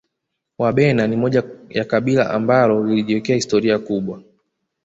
Wabena 0.57 1.07
ni 1.07 1.15
moja 1.15 1.43
ya 1.69 1.85
kabila 1.85 2.29
ambalo 2.31 2.83
lilijiwekea 2.87 3.35
historia 3.35 3.79
kubwa 3.79 4.23